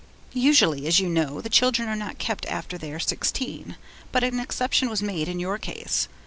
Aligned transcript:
'Usually, 0.33 0.87
as 0.87 0.99
you 0.99 1.07
know, 1.07 1.41
the 1.41 1.47
children 1.49 1.87
are 1.87 1.95
not 1.95 2.17
kept 2.17 2.47
after 2.47 2.75
they 2.75 2.91
are 2.91 2.97
sixteen, 2.97 3.75
but 4.11 4.23
an 4.23 4.39
exception 4.39 4.89
was 4.89 5.03
made 5.03 5.27
in 5.27 5.39
your 5.39 5.59
case. 5.59 6.07